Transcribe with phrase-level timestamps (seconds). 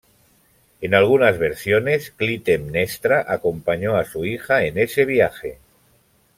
[0.81, 5.59] En algunas versiones, Clitemnestra acompañó a su hija en ese viaje.